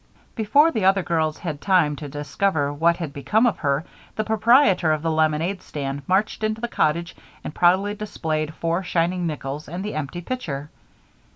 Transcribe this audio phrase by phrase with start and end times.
[0.33, 3.85] Before the other girls had had time to discover what had become of her,
[4.15, 9.27] the proprietor of the lemonade stand marched into the cottage and proudly displayed four shining
[9.27, 10.71] nickels and the empty pitcher.